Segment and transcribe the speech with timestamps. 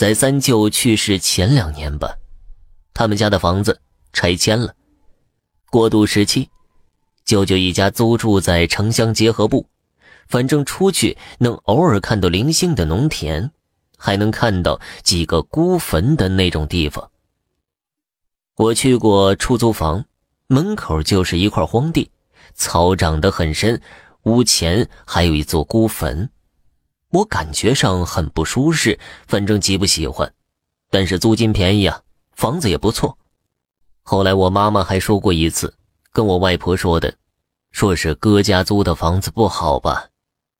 [0.00, 2.16] 在三舅去世前两年吧，
[2.94, 3.82] 他们家的房子
[4.14, 4.74] 拆迁了。
[5.70, 6.48] 过渡时期，
[7.26, 9.66] 舅舅一家租住在城乡结合部，
[10.26, 13.50] 反正出去能偶尔看到零星的农田，
[13.98, 17.10] 还能看到几个孤坟的那种地方。
[18.56, 20.06] 我去过出租房，
[20.46, 22.10] 门口就是一块荒地，
[22.54, 23.78] 草长得很深，
[24.22, 26.30] 屋前还有一座孤坟。
[27.10, 30.32] 我感觉上很不舒适，反正极不喜欢。
[30.90, 32.02] 但是租金便宜啊，
[32.34, 33.18] 房子也不错。
[34.02, 35.74] 后来我妈妈还说过一次，
[36.12, 37.12] 跟我外婆说的，
[37.72, 40.06] 说是哥家租的房子不好吧？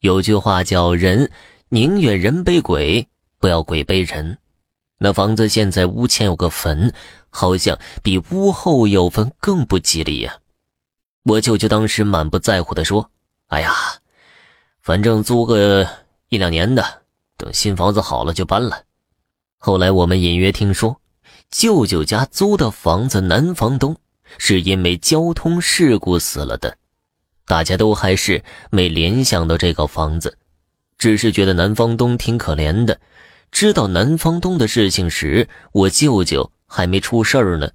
[0.00, 1.30] 有句话叫“人
[1.70, 3.08] 宁愿人背鬼，
[3.38, 4.38] 不要鬼背人”。
[5.00, 6.92] 那房子现在屋前有个坟，
[7.30, 10.38] 好像比屋后有坟更不吉利呀。
[11.24, 13.10] 我舅舅当时满不在乎地说
[13.48, 13.74] ：“哎呀，
[14.82, 15.88] 反正租个……”
[16.28, 17.02] 一两年的，
[17.36, 18.82] 等新房子好了就搬了。
[19.58, 21.00] 后来我们隐约听说，
[21.50, 23.96] 舅舅家租的房子男房东
[24.38, 26.76] 是因为交通事故死了的。
[27.46, 30.38] 大家都还是没联想到这个房子，
[30.96, 32.98] 只是觉得男房东挺可怜的。
[33.52, 37.70] 知道男房东的事情时，我舅舅还没出事儿呢。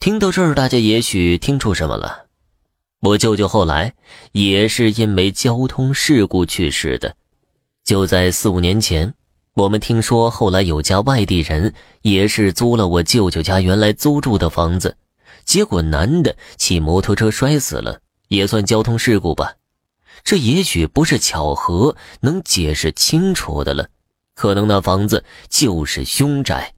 [0.00, 2.29] 听到这儿，大家也许听出什么了。
[3.00, 3.94] 我舅舅后来
[4.32, 7.16] 也是因为交通事故去世的。
[7.82, 9.14] 就在四五年前，
[9.54, 14.98] 我们听说后来有家外地人也是租了我舅舅家原来租住的房子，
[15.46, 19.54] 结果男的骑摩托车摔死了，也算交通事故吧。
[20.22, 23.88] 这也许不是巧合能解释清楚的了，
[24.34, 26.74] 可能那房子就是凶宅。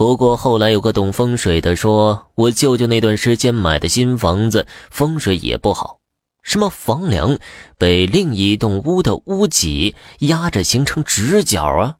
[0.00, 5.98] 不过后来有个懂风水的说，我舅舅那段时间买的新房子风水也不好，
[6.42, 7.38] 什么房梁
[7.76, 11.96] 被另一栋屋的屋脊压着形成直角啊！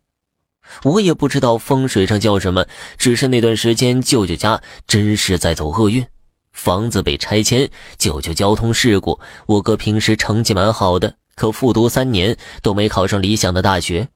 [0.83, 2.65] 我也不知道风水上叫什么，
[2.97, 6.07] 只是那段时间舅舅家真是在走厄运，
[6.55, 7.69] 房子被拆迁，
[7.99, 14.09] 舅舅交通事故，我哥平时成绩蛮好的，可复读三年都没考上理想的大学，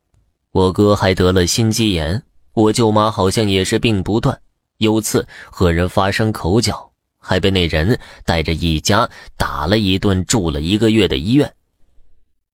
[0.53, 2.23] 我哥还得了心肌炎。
[2.55, 4.41] 我舅妈好像也是病不断，
[4.79, 11.53] 有次和人发生口角，还被那人带着一家打了一顿，住了一个月的医院。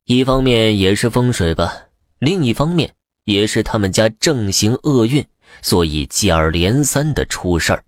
[0.06, 1.72] 一方面也是风水吧，
[2.18, 2.94] 另一方面
[3.24, 5.24] 也是他们家正行厄运，
[5.60, 7.84] 所以接二连三的出事儿。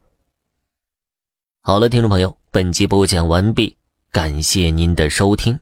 [1.62, 3.76] 好了，听众朋友，本集播讲完毕，
[4.10, 5.58] 感谢您的收听。